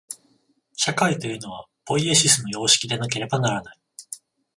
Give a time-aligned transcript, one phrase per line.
[0.73, 3.79] 社会というのは、ポイエシスの様式でなければならない。